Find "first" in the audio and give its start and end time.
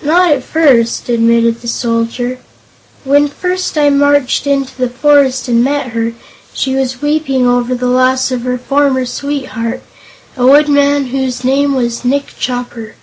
0.44-1.10, 3.28-3.76